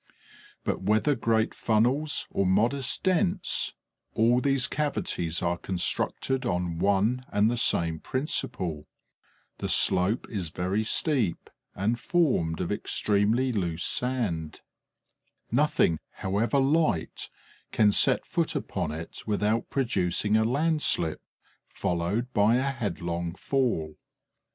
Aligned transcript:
But, 0.63 0.81
whether 0.81 1.13
great 1.13 1.53
funnels 1.53 2.25
or 2.31 2.43
modest 2.43 3.03
dents, 3.03 3.75
all 4.15 4.41
these 4.41 4.65
cavities 4.65 5.43
are 5.43 5.59
constructed 5.59 6.43
on 6.43 6.79
one 6.79 7.23
and 7.31 7.51
the 7.51 7.55
same 7.55 7.99
principle: 7.99 8.87
the 9.59 9.69
slope 9.69 10.27
is 10.27 10.49
very 10.49 10.83
steep 10.83 11.51
and 11.75 11.99
formed 11.99 12.61
of 12.61 12.71
extremely 12.71 13.51
loose 13.51 13.83
sand; 13.85 14.61
nothing, 15.51 15.99
however 16.13 16.57
light, 16.57 17.29
can 17.71 17.91
set 17.91 18.25
foot 18.25 18.55
upon 18.55 18.89
it 18.89 19.21
without 19.27 19.69
producing 19.69 20.35
a 20.35 20.43
landslip, 20.43 21.21
followed 21.67 22.33
by 22.33 22.55
a 22.55 22.63
headlong 22.63 23.35
fall. 23.35 23.99